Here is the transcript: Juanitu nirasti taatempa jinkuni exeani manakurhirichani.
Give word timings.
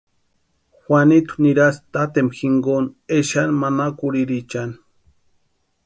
Juanitu 0.87 1.43
nirasti 1.47 1.85
taatempa 1.97 2.39
jinkuni 2.39 2.91
exeani 3.19 3.57
manakurhirichani. 3.65 4.77